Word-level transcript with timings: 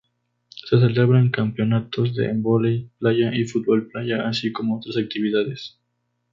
Se 0.49 0.79
celebran 0.79 1.29
campeonatos 1.29 2.15
de 2.15 2.33
voley-playa 2.33 3.35
y 3.35 3.45
fútbol 3.45 3.87
playa, 3.87 4.27
así 4.27 4.51
como 4.51 4.77
otras 4.77 4.97
actividades. 4.97 5.77